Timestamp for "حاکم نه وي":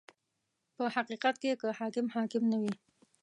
2.15-2.73